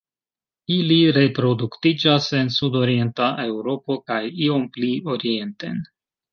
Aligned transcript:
Ili 0.75 0.95
reproduktiĝas 1.17 2.31
en 2.41 2.49
sudorienta 2.57 3.29
Eŭropo 3.47 4.01
kaj 4.11 4.21
iom 4.49 4.67
pli 4.75 4.93
orienten. 5.17 5.81